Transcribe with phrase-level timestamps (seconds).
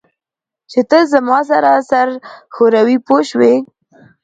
[0.71, 2.07] چې تل زما سره سر
[2.53, 3.53] ښوروي پوه شوې!.